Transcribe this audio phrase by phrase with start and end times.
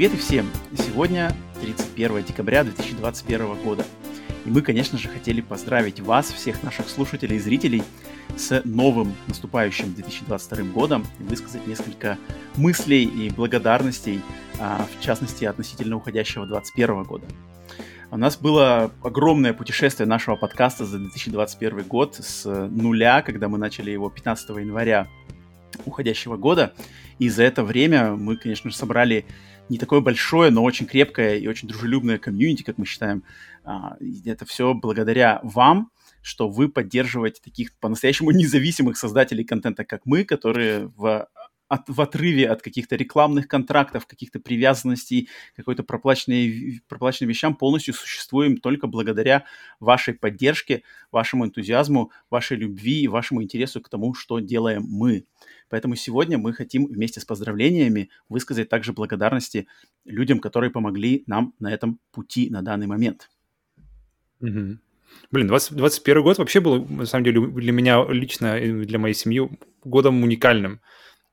[0.00, 0.50] Привет и всем!
[0.78, 1.30] Сегодня
[1.60, 3.84] 31 декабря 2021 года.
[4.46, 7.82] И мы, конечно же, хотели поздравить вас, всех наших слушателей и зрителей,
[8.34, 12.16] с новым наступающим 2022 годом и высказать несколько
[12.56, 14.22] мыслей и благодарностей,
[14.58, 17.26] а, в частности, относительно уходящего 2021 года.
[18.10, 23.90] У нас было огромное путешествие нашего подкаста за 2021 год с нуля, когда мы начали
[23.90, 25.08] его 15 января
[25.84, 26.72] уходящего года.
[27.18, 29.26] И за это время мы, конечно же, собрали
[29.70, 33.22] не такое большое, но очень крепкое и очень дружелюбное комьюнити, как мы считаем.
[33.64, 35.90] А, это все благодаря вам,
[36.22, 41.28] что вы поддерживаете таких по-настоящему независимых создателей контента, как мы, которые в
[41.70, 48.56] от, в отрыве от каких-то рекламных контрактов, каких-то привязанностей, какой-то проплаченной, проплаченным вещам полностью существуем
[48.56, 49.44] только благодаря
[49.78, 55.26] вашей поддержке, вашему энтузиазму, вашей любви и вашему интересу к тому, что делаем мы.
[55.70, 59.66] Поэтому сегодня мы хотим вместе с поздравлениями высказать также благодарности
[60.04, 63.30] людям, которые помогли нам на этом пути на данный момент.
[64.40, 64.78] Угу.
[65.30, 69.14] Блин, 20, 21 год вообще был, на самом деле, для меня лично и для моей
[69.14, 69.48] семьи
[69.84, 70.80] годом уникальным.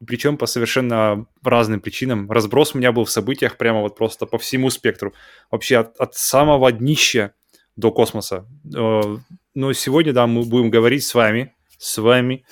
[0.06, 2.30] Причем по совершенно разным причинам.
[2.32, 5.14] Разброс у меня был в событиях прямо вот просто по всему спектру.
[5.50, 7.34] Вообще от, от самого днища
[7.76, 8.48] до космоса.
[8.76, 9.18] Э,
[9.56, 12.46] но сегодня, да, мы будем говорить с вами, с вами,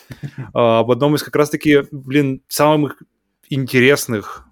[0.53, 3.01] а, об одном из как раз-таки, блин, самых
[3.49, 4.47] интересных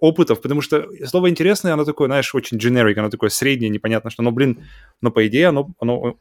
[0.00, 4.22] опытов, потому что слово интересное, оно такое, знаешь, очень generic, оно такое среднее, непонятно что,
[4.22, 4.64] но, блин,
[5.00, 6.18] но по идее оно, оно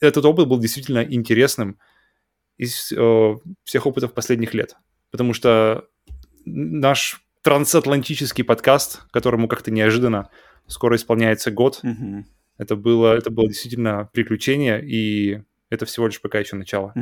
[0.00, 1.78] этот опыт был действительно интересным
[2.56, 4.76] из э, всех опытов последних лет,
[5.10, 5.88] потому что
[6.44, 10.30] наш трансатлантический подкаст, которому как-то неожиданно
[10.66, 12.24] скоро исполняется год, mm-hmm.
[12.58, 16.92] это было это было действительно приключение и это всего лишь пока еще начало.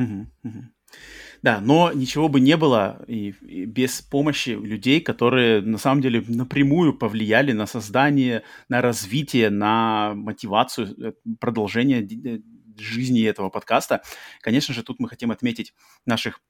[1.42, 6.24] Да, но ничего бы не было и, и без помощи людей, которые на самом деле
[6.26, 12.38] напрямую повлияли на создание, на развитие, на мотивацию э, продолжения э,
[12.78, 14.02] жизни этого подкаста.
[14.40, 15.74] Конечно же, тут мы хотим отметить
[16.06, 16.40] наших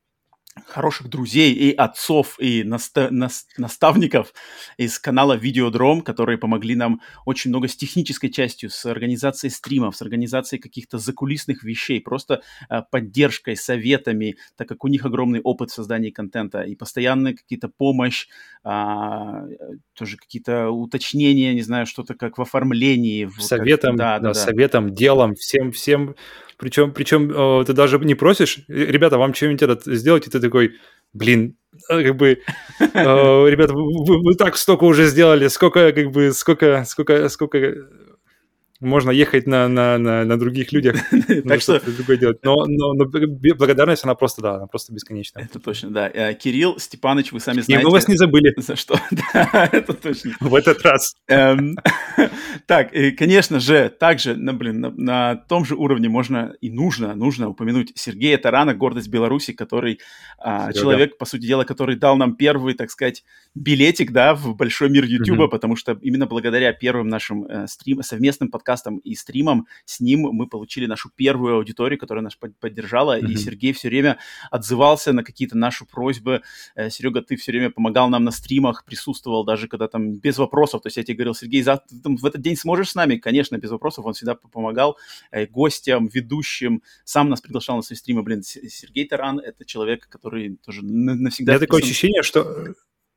[0.66, 4.32] хороших друзей и отцов, и наста- нас- наставников
[4.76, 10.02] из канала Видеодром, которые помогли нам очень много с технической частью, с организацией стримов, с
[10.02, 15.74] организацией каких-то закулисных вещей, просто э, поддержкой, советами, так как у них огромный опыт в
[15.74, 18.28] создании контента и постоянная какие-то помощь,
[18.62, 19.44] а,
[19.94, 23.28] тоже какие-то уточнения, не знаю, что-то как в оформлении.
[23.38, 26.14] Советом, как, да, да, да, советом, делом, всем, всем
[26.58, 30.74] причем, причем э, ты даже не просишь, ребята, вам что-нибудь это сделать, и ты такой,
[31.12, 31.56] блин,
[31.90, 32.38] э, как бы,
[32.80, 37.74] э, ребята, вы, вы так столько уже сделали, сколько, как бы, сколько, сколько, сколько
[38.80, 40.96] можно ехать на, на, на, на других людях,
[41.48, 42.38] так что другое делать.
[42.42, 45.44] Но, но, но благодарность, она просто, да, она просто бесконечная.
[45.44, 46.10] Это точно, да.
[46.12, 47.80] Э, Кирилл Степанович, вы сами знаете.
[47.80, 48.52] И мы вас не забыли.
[48.56, 48.98] За что?
[49.34, 50.32] Да, это точно.
[50.40, 51.14] В этот раз.
[51.28, 51.76] Эм,
[52.66, 57.92] так, конечно же, также, на, блин, на, том же уровне можно и нужно, нужно упомянуть
[57.94, 60.00] Сергея Тарана, гордость Беларуси, который
[60.38, 63.24] а, человек, по сути дела, который дал нам первый, так сказать,
[63.54, 68.50] билетик, да, в большой мир YouTube, потому что именно благодаря первым нашим э, стрим, совместным
[68.50, 73.30] подкастам подкастом и стримом с ним мы получили нашу первую аудиторию, которая нас поддержала, mm-hmm.
[73.30, 74.18] и Сергей все время
[74.50, 76.40] отзывался на какие-то наши просьбы.
[76.74, 80.80] Э, Серега, ты все время помогал нам на стримах, присутствовал даже когда там без вопросов.
[80.82, 83.16] То есть я тебе говорил, Сергей, завтра, ты, там, в этот день сможешь с нами?
[83.16, 84.06] Конечно, без вопросов.
[84.06, 84.96] Он всегда помогал
[85.30, 88.22] э, гостям, ведущим, сам нас приглашал на свои стримы.
[88.22, 91.52] Блин, Сергей Таран— это человек, который тоже навсегда...
[91.52, 92.74] У меня такое ощущение, что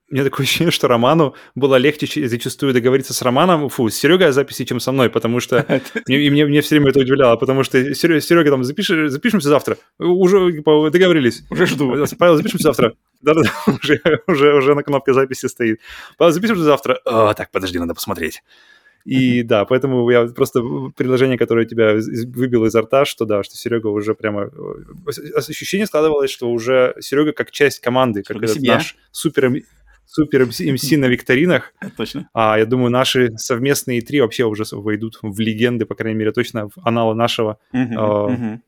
[0.10, 4.32] меня такое ощущение, что Роману было легче зачастую договориться с Романом, фу, с Серегой о
[4.32, 5.66] записи, чем со мной, потому что
[6.08, 10.62] и мне, мне все время это удивляло, потому что Серега, там, запиш, запишемся завтра, уже
[10.62, 11.44] договорились.
[11.50, 12.06] Уже жду.
[12.18, 12.94] Павел, запишемся завтра.
[13.22, 15.82] Да-да-да, уже, уже, уже на кнопке записи стоит.
[16.18, 17.00] Павел, запишемся завтра.
[17.06, 18.44] О, так, подожди, надо посмотреть.
[19.04, 20.62] И да, поэтому я просто
[20.96, 24.52] предложение, которое тебя выбил изо рта, что да, что Серега уже прямо...
[25.34, 29.64] Ощущение складывалось, что уже Серега как часть команды, как этот наш супер
[30.18, 31.74] супер МС на викторинах.
[31.98, 32.28] Точно.
[32.34, 36.70] А я думаю, наши совместные три вообще уже войдут в легенды, по крайней мере, точно
[36.70, 38.60] в аналы нашего uh-huh,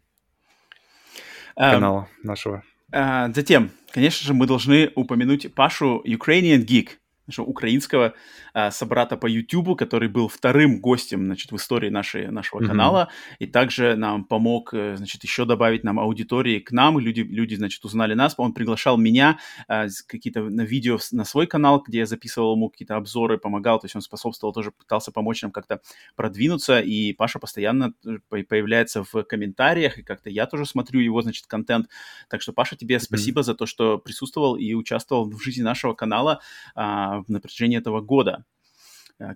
[1.56, 2.64] канала нашего.
[2.92, 6.90] А, затем, конечно же, мы должны упомянуть Пашу Ukrainian Geek
[7.30, 8.14] нашего украинского
[8.54, 12.68] а, собрата по YouTube, который был вторым гостем, значит, в истории нашей, нашего mm-hmm.
[12.68, 13.10] канала,
[13.40, 17.86] и также нам помог, э, значит, еще добавить нам аудитории к нам, люди, люди, значит,
[17.86, 19.38] узнали нас, он приглашал меня
[19.68, 23.86] а, какие-то на видео на свой канал, где я записывал ему какие-то обзоры, помогал, то
[23.86, 25.82] есть он способствовал, тоже пытался помочь нам как-то
[26.16, 31.46] продвинуться, и Паша постоянно э, появляется в комментариях, и как-то я тоже смотрю его, значит,
[31.46, 31.88] контент,
[32.28, 33.00] так что, Паша, тебе mm-hmm.
[33.00, 36.40] спасибо за то, что присутствовал и участвовал в жизни нашего канала,
[36.76, 38.46] а, на протяжении этого года,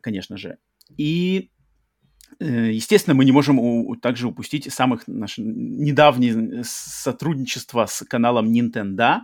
[0.01, 0.57] конечно же.
[0.97, 1.49] И
[2.39, 9.19] Естественно, мы не можем у, также упустить самых наше недавнее сотрудничество с каналом Nintendo,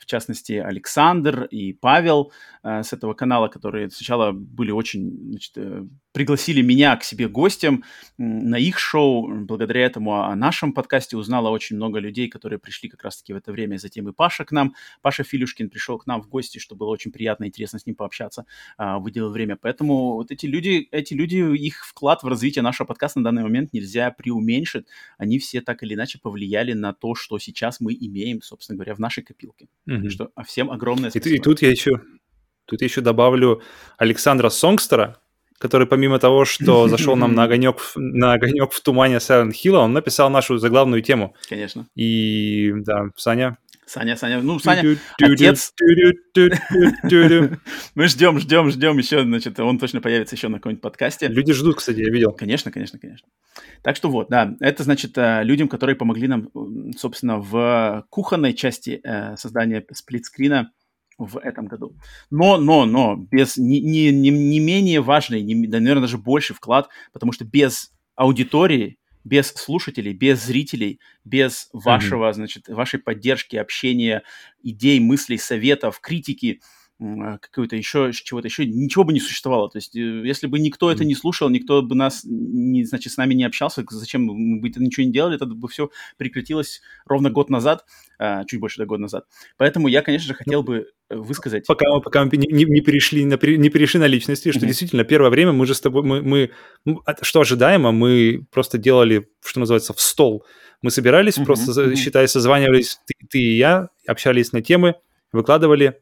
[0.00, 2.32] в частности, Александр и Павел
[2.62, 7.84] э, с этого канала, которые сначала были очень, значит, э, пригласили меня к себе гостем
[8.16, 9.28] на их шоу.
[9.44, 13.52] Благодаря этому о нашем подкасте узнало очень много людей, которые пришли как раз-таки в это
[13.52, 13.76] время.
[13.76, 17.12] Затем и Паша к нам, Паша Филюшкин пришел к нам в гости, что было очень
[17.12, 18.46] приятно и интересно с ним пообщаться,
[18.78, 19.56] э, выделил время.
[19.60, 23.74] Поэтому вот эти люди, эти люди, их вклад в развитие нашего подкаста на данный момент
[23.74, 24.86] нельзя преуменьшить.
[25.18, 28.98] Они все так или иначе повлияли на то, что сейчас мы имеем, собственно говоря, в
[28.98, 29.68] нашей копилке.
[29.90, 30.10] Угу.
[30.10, 31.34] Что, всем огромное спасибо.
[31.34, 32.00] И, и тут я еще,
[32.66, 33.60] тут я еще добавлю
[33.98, 35.18] Александра Сонгстера,
[35.58, 39.92] который помимо того, что зашел нам на огонек, на огонек в тумане Silent Hill, он
[39.92, 41.34] написал нашу заглавную тему.
[41.48, 41.88] Конечно.
[41.96, 43.58] И да, Саня,
[43.90, 45.74] Саня, Саня, ну, Саня, отец.
[47.96, 51.26] Мы ждем, ждем, ждем еще, значит, он точно появится еще на каком-нибудь подкасте.
[51.26, 52.30] Люди ждут, кстати, я видел.
[52.30, 53.26] Конечно, конечно, конечно.
[53.82, 56.50] Так что вот, да, это, значит, людям, которые помогли нам,
[56.96, 59.02] собственно, в кухонной части
[59.36, 60.70] создания сплитскрина
[61.18, 61.96] в этом году.
[62.30, 66.88] Но, но, но, без не, не, не менее важный, не, да, наверное, даже больше вклад,
[67.12, 72.34] потому что без аудитории без слушателей, без зрителей, без вашего, mm-hmm.
[72.34, 74.22] значит, вашей поддержки, общения,
[74.62, 76.60] идей, мыслей, советов, критики,
[77.00, 79.70] какого-то еще, чего-то еще, ничего бы не существовало.
[79.70, 83.16] То есть, э, если бы никто это не слушал, никто бы нас, не, значит, с
[83.16, 87.30] нами не общался, зачем мы бы это ничего не делали, это бы все прекратилось ровно
[87.30, 87.86] год назад,
[88.18, 89.24] а, чуть больше до года назад.
[89.56, 91.66] Поэтому я, конечно же, хотел бы э, высказать...
[91.66, 94.66] Пока, пока мы не, не, перешли на, не перешли на личности, что mm-hmm.
[94.66, 96.50] действительно первое время мы же с тобой, мы, мы,
[97.22, 100.44] что ожидаемо, мы просто делали, что называется, в стол.
[100.82, 101.44] Мы собирались, mm-hmm.
[101.46, 101.94] просто, mm-hmm.
[101.94, 104.96] считай, созванивались, ты, ты и я, общались на темы,
[105.32, 105.96] выкладывали,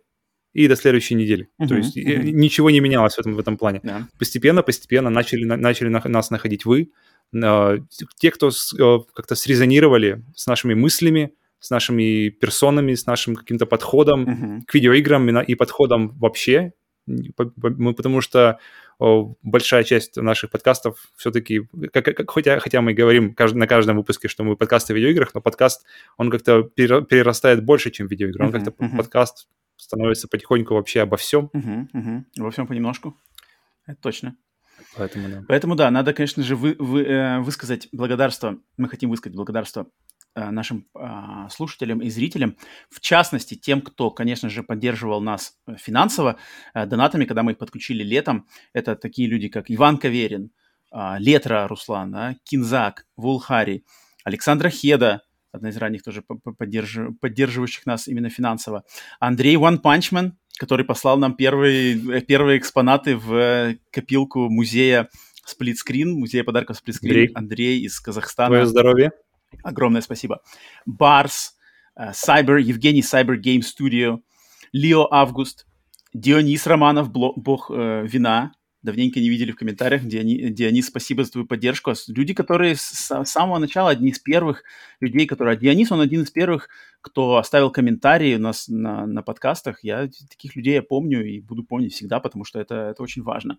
[0.52, 1.48] и до следующей недели.
[1.60, 2.30] Uh-huh, То есть uh-huh.
[2.32, 3.80] ничего не менялось в этом, в этом плане.
[3.82, 4.02] Yeah.
[4.18, 6.90] Постепенно, постепенно начали, начали нас находить вы,
[7.32, 14.24] те, кто э, как-то срезонировали с нашими мыслями, с нашими персонами, с нашим каким-то подходом
[14.24, 14.64] uh-huh.
[14.66, 16.72] к видеоиграм и подходом вообще.
[17.06, 18.58] Мы, потому что
[18.98, 21.62] большая часть наших подкастов все-таки,
[21.92, 25.40] как, как, хотя, хотя мы говорим на каждом выпуске, что мы подкасты о видеоиграх, но
[25.40, 25.86] подкаст,
[26.16, 28.44] он как-то перерастает больше, чем видеоигры.
[28.44, 28.96] Он uh-huh, как-то uh-huh.
[28.96, 29.48] подкаст
[29.78, 31.50] становится потихоньку вообще обо всем.
[31.54, 32.24] Угу, угу.
[32.36, 33.16] Во всем понемножку.
[33.86, 34.36] Это точно.
[34.96, 35.42] Поэтому да.
[35.48, 38.58] Поэтому да, надо, конечно же, вы, вы, э, высказать благодарство.
[38.76, 39.88] Мы хотим высказать благодарство
[40.34, 42.56] э, нашим э, слушателям и зрителям,
[42.90, 46.36] в частности, тем, кто, конечно же, поддерживал нас э, финансово
[46.74, 48.46] э, донатами, когда мы их подключили летом.
[48.72, 50.50] Это такие люди, как Иван Каверин,
[50.92, 53.84] э, Летра Руслан, да, Кинзак, Вулхари,
[54.24, 55.22] Александра Хеда,
[55.52, 56.98] одна из ранних тоже поддерж...
[57.20, 58.84] поддерживающих нас именно финансово.
[59.20, 65.08] Андрей One Punch Man, который послал нам первые, первые экспонаты в э, копилку музея
[65.44, 67.10] Сплитскрин, музея подарков Сплитскрин.
[67.10, 67.32] Андрей.
[67.34, 68.48] Андрей из Казахстана.
[68.50, 69.12] Твое здоровье.
[69.62, 70.42] Огромное спасибо.
[70.84, 71.54] Барс,
[71.98, 74.20] Cyber, Евгений Cyber Game Studio,
[74.72, 75.66] Лео Август,
[76.12, 81.24] Дионис Романов, бог э, вина, давненько не видели в комментариях, где они, где они спасибо
[81.24, 81.92] за твою поддержку.
[82.08, 84.62] Люди, которые с самого начала, одни из первых
[85.00, 85.56] людей, которые...
[85.56, 86.68] А Дионис, он один из первых,
[87.00, 89.82] кто оставил комментарии у нас на, на подкастах.
[89.82, 93.58] Я таких людей я помню и буду помнить всегда, потому что это, это очень важно.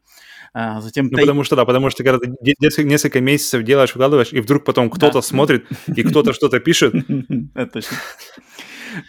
[0.53, 1.05] А, затем...
[1.05, 1.21] Ну, тай...
[1.21, 4.89] потому что, да, потому что когда ты несколько, несколько месяцев делаешь, выкладываешь, и вдруг потом
[4.89, 5.21] кто-то да.
[5.21, 6.93] смотрит, и кто-то что-то пишет.
[7.55, 7.97] Это точно.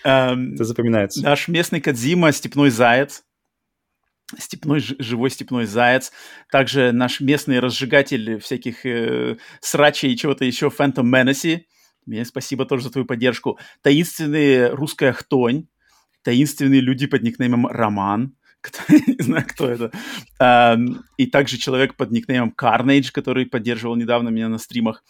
[0.04, 1.22] Это запоминается.
[1.22, 3.22] Наш местный Кадзима, Степной Заяц,
[4.38, 6.12] степной, живой степной заяц.
[6.50, 11.62] Также наш местный разжигатель всяких э, срачей и чего-то еще, Phantom Menace.
[12.06, 13.58] Мне спасибо тоже за твою поддержку.
[13.82, 15.66] Таинственная русская хтонь.
[16.22, 18.34] Таинственные люди под никнеймом Роман.
[18.88, 19.90] не знаю, кто это.
[21.16, 25.02] И также человек под никнеймом Carnage, который поддерживал недавно меня на стримах.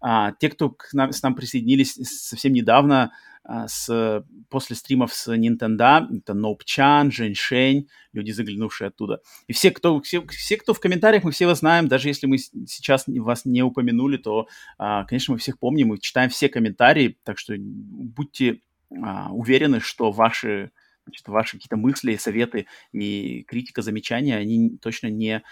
[0.00, 3.10] Uh, те, кто к нам, с нам присоединились совсем недавно,
[3.50, 9.22] а, с, после стримов с Nintendo, это Ноупчан, Женьшень, люди, заглянувшие оттуда.
[9.46, 12.36] И все кто, все, все, кто в комментариях, мы все вас знаем, даже если мы
[12.36, 17.38] сейчас вас не упомянули, то, а, конечно, мы всех помним, мы читаем все комментарии, так
[17.38, 18.60] что будьте
[19.02, 20.70] а, уверены, что ваши
[21.08, 25.42] значит, ваши какие-то мысли, советы и критика, замечания, они точно не,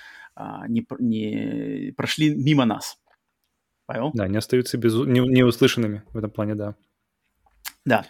[0.68, 2.98] не, не прошли мимо нас.
[3.86, 4.10] Павел?
[4.14, 6.74] Да, не остаются без, не, неуслышанными в этом плане, да.
[7.84, 8.04] Да.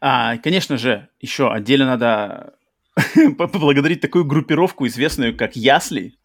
[0.00, 2.54] А, конечно же, еще отдельно надо
[3.38, 6.18] поблагодарить такую группировку, известную как Ясли.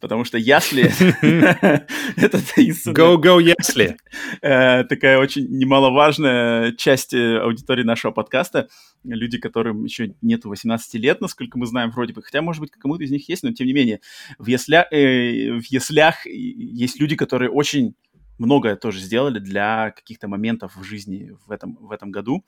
[0.00, 0.84] Потому что ясли—
[2.16, 2.96] это таинственная...
[2.96, 3.96] Go, go, ясли!
[4.42, 8.68] Э, такая очень немаловажная часть э, аудитории нашего подкаста.
[9.04, 12.22] Люди, которым еще нету 18 лет, насколько мы знаем, вроде бы.
[12.22, 14.00] Хотя, может быть, кому-то из них есть, но тем не менее.
[14.38, 17.94] В, э, в яслях есть люди, которые очень
[18.40, 22.44] многое тоже сделали для каких-то моментов в жизни в этом, в этом году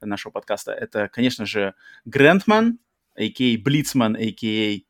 [0.00, 0.72] нашего подкаста.
[0.72, 1.74] Это, конечно же,
[2.04, 2.78] Грентман,
[3.14, 3.58] а.к.а.
[3.62, 4.85] Блицман, а.к.а.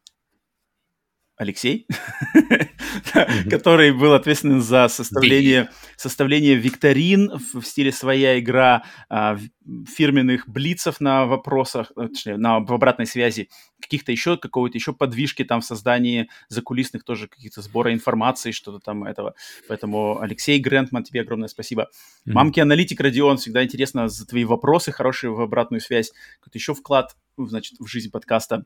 [1.36, 1.86] Алексей,
[3.50, 9.38] который был ответственен за составление, составление викторин в стиле своя игра, а,
[9.86, 13.50] фирменных блицев на вопросах, э, точнее, на в обратной связи,
[13.82, 19.04] каких-то еще, какого-то еще подвижки там в создании закулисных тоже каких-то сбора информации, что-то там
[19.04, 19.34] этого.
[19.68, 21.82] Поэтому, Алексей Грентман, тебе огромное спасибо.
[21.82, 22.32] Mm-hmm.
[22.32, 26.12] Мамки-аналитик Родион, всегда интересно за твои вопросы, хорошие в обратную связь.
[26.40, 28.64] Какой-то еще вклад, значит, в жизнь подкаста.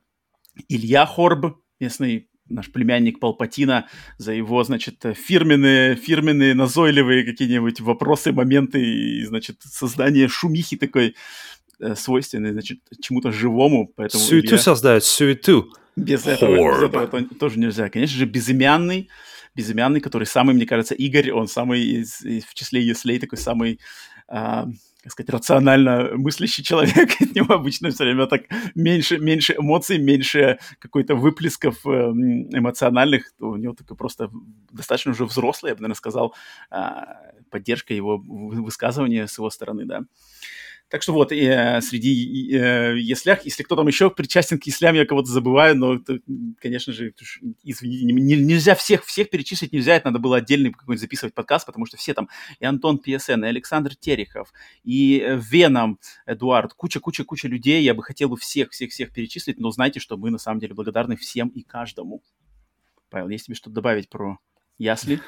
[0.68, 3.88] Илья Хорб, местный наш племянник Палпатина
[4.18, 11.14] за его, значит, фирменные, фирменные назойливые какие-нибудь вопросы, моменты и, значит, создание шумихи такой
[11.80, 13.90] э, свойственной, значит, чему-то живому.
[13.96, 14.58] Поэтому суету Илья...
[14.58, 15.72] создает, суету.
[15.96, 17.88] Без этого, без этого тоже нельзя.
[17.88, 19.08] Конечно же, безымянный,
[19.54, 23.80] безымянный, который самый, мне кажется, Игорь, он самый из, из, в числе Еслей такой самый
[24.28, 24.66] а,
[25.02, 28.42] как сказать, рационально мыслящий человек, от него обычно все время так
[28.74, 34.30] меньше, меньше эмоций, меньше какой-то выплесков эм, эмоциональных, то у него такой просто
[34.70, 36.34] достаточно уже взрослый, я бы, наверное, сказал,
[36.70, 37.16] а,
[37.50, 40.02] поддержка его высказывания с его стороны, да.
[40.90, 45.06] Так что вот, э, среди э, яслях, если кто там еще причастен к яслям, я
[45.06, 46.18] кого-то забываю, но, это,
[46.60, 47.14] конечно же,
[47.62, 51.86] извините, не, нельзя всех, всех перечислить, нельзя, это надо было отдельный какой-нибудь записывать подкаст, потому
[51.86, 52.28] что все там,
[52.58, 58.28] и Антон ПСН, и Александр Терехов, и э, Веном Эдуард, куча-куча-куча людей, я бы хотел
[58.28, 62.20] бы всех-всех-всех перечислить, но знайте, что мы на самом деле благодарны всем и каждому.
[63.10, 64.38] Павел, есть тебе что-то добавить про
[64.76, 65.20] ясли?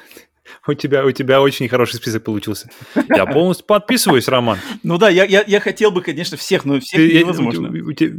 [0.67, 2.69] У тебя, у тебя очень хороший список получился.
[3.09, 4.59] Я полностью подписываюсь, Роман.
[4.83, 7.69] Ну да, я, я, я хотел бы, конечно, всех, но всех Ты, невозможно.
[7.69, 8.13] У, у, у, тебя,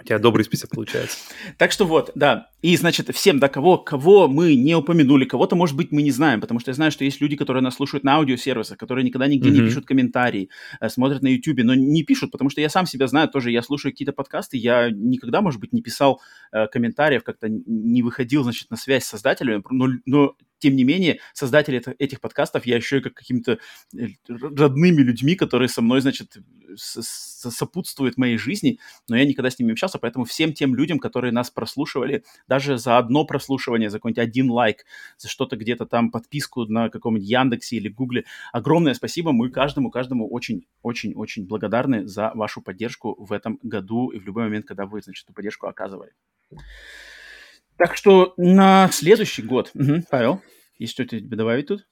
[0.00, 1.18] у тебя добрый список получается.
[1.56, 2.48] Так что вот, да.
[2.62, 6.40] И, значит, всем, да, кого, кого мы не упомянули, кого-то, может быть, мы не знаем,
[6.40, 9.48] потому что я знаю, что есть люди, которые нас слушают на аудиосервисах, которые никогда нигде
[9.48, 9.52] mm-hmm.
[9.52, 13.06] не пишут комментарии, э, смотрят на YouTube, но не пишут, потому что я сам себя
[13.06, 16.20] знаю тоже, я слушаю какие-то подкасты, я никогда, может быть, не писал
[16.52, 21.20] э, комментариев, как-то не выходил, значит, на связь с создателями, но, но тем не менее,
[21.34, 23.58] создатели этих подкастов я ощущаю как какими-то
[23.96, 26.38] э, родными людьми, которые со мной, значит,
[26.76, 31.50] сопутствуют моей жизни, но я никогда с ними общался, поэтому всем тем людям, которые нас
[31.50, 34.84] прослушивали, даже за одно прослушивание, за какой-нибудь один лайк,
[35.16, 40.28] за что-то где-то там, подписку на каком-нибудь Яндексе или Гугле, огромное спасибо, мы каждому, каждому
[40.28, 45.24] очень-очень-очень благодарны за вашу поддержку в этом году и в любой момент, когда вы, значит,
[45.24, 46.12] эту поддержку оказывали.
[47.78, 50.42] Так что на следующий год, угу, Павел,
[50.78, 51.86] есть что-то тебе добавить тут?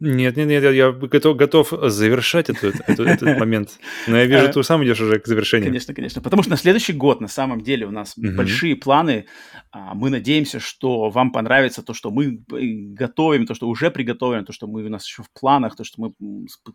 [0.00, 3.78] Нет, нет, нет, я готов, готов завершать этот, этот, этот момент.
[4.08, 5.68] Но я вижу, а, ты сам идешь уже к завершению.
[5.68, 6.20] Конечно, конечно.
[6.20, 8.32] Потому что на следующий год, на самом деле, у нас угу.
[8.36, 9.26] большие планы.
[9.70, 14.52] А, мы надеемся, что вам понравится то, что мы готовим, то, что уже приготовим, то,
[14.52, 16.12] что мы у нас еще в планах, то, что мы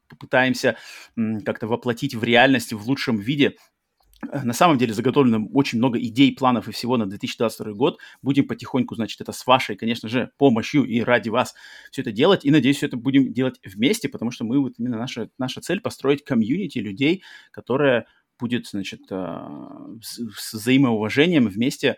[0.07, 0.77] попытаемся
[1.45, 3.55] как-то воплотить в реальность в лучшем виде.
[4.27, 7.99] Э, на самом деле заготовлено очень много идей, планов и всего на 2022 год.
[8.21, 11.55] Будем потихоньку, значит, это с вашей, конечно же, помощью и ради вас
[11.91, 12.45] все это делать.
[12.45, 15.81] И надеюсь, все это будем делать вместе, потому что мы вот именно наша, наша цель
[15.81, 18.05] построить комьюнити людей, которая
[18.39, 19.47] будет, значит, э,
[20.01, 21.97] с взаимоуважением вместе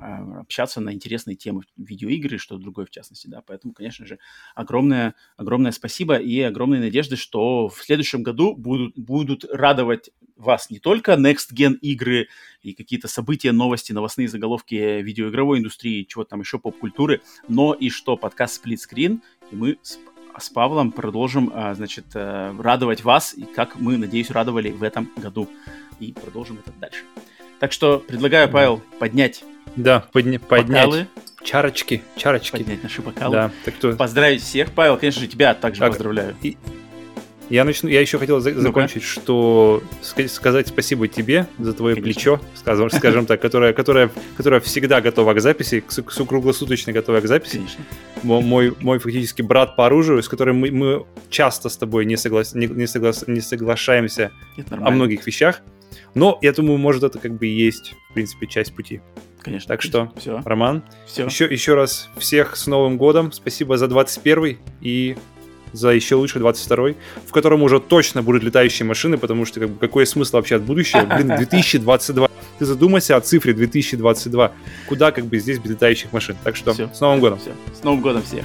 [0.00, 3.42] общаться на интересные темы видеоигры, что другое в частности, да.
[3.46, 4.18] Поэтому, конечно же,
[4.54, 10.78] огромное, огромное спасибо и огромные надежды, что в следующем году будут, будут радовать вас не
[10.78, 12.28] только Next Gen игры
[12.62, 18.16] и какие-то события, новости, новостные заголовки видеоигровой индустрии, чего там еще поп-культуры, но и что
[18.16, 19.98] подкаст Split Screen, и мы с,
[20.38, 25.10] с Павлом продолжим, а, значит, э, радовать вас, и как мы, надеюсь, радовали в этом
[25.16, 25.48] году.
[25.98, 27.04] И продолжим это дальше.
[27.60, 29.44] Так что предлагаю, Павел, поднять.
[29.76, 30.86] Да, подня- поднять.
[30.86, 31.06] Бокалы.
[31.44, 32.56] Чарочки, чарочки.
[32.56, 33.32] Поднять наши бокалы.
[33.32, 33.92] Да, так что...
[33.94, 36.34] Поздравить всех, Павел, конечно же, тебя также так, поздравляю.
[36.42, 36.56] И...
[37.50, 37.90] Я начну.
[37.90, 42.14] Я еще хотел за- закончить, что сказать спасибо тебе за твое Конечно.
[42.14, 47.20] плечо, скажем, скажем так, которое, которое, которое всегда готово к записи, к, к круглосуточно готово
[47.20, 47.56] к записи.
[47.56, 47.84] Конечно.
[48.22, 52.54] Мой, мой фактически брат по оружию, с которым мы, мы часто с тобой не, соглас,
[52.54, 54.30] не, не, соглас, не соглашаемся
[54.70, 55.60] о многих вещах.
[56.14, 59.00] Но я думаю, может, это как бы и есть, в принципе, часть пути.
[59.40, 59.68] Конечно.
[59.68, 60.42] Так что, все.
[60.44, 61.24] Роман, все.
[61.24, 63.32] Еще, еще раз всех с Новым годом.
[63.32, 65.16] Спасибо за 21 и
[65.72, 66.94] за еще лучше 22
[67.26, 70.62] в котором уже точно будут летающие машины, потому что как бы, какой смысл вообще от
[70.62, 71.02] будущего?
[71.04, 72.28] Блин, 2022.
[72.58, 74.52] ты задумайся о цифре 2022.
[74.88, 76.36] Куда как бы здесь без летающих машин.
[76.44, 76.90] Так что Всё.
[76.92, 77.38] с Новым годом.
[77.38, 77.52] Все.
[77.72, 78.44] С Новым годом всех.